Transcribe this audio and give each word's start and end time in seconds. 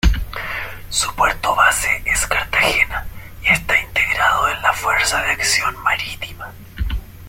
Su 0.89 1.13
puerto 1.13 1.53
base 1.55 2.01
es 2.05 2.25
Cartagena, 2.25 3.05
y 3.43 3.49
está 3.53 3.79
integrado 3.79 4.49
en 4.49 4.59
la 4.63 4.73
fuerza 4.73 5.21
de 5.21 5.29
acción 5.33 5.77
marítima. 5.83 6.51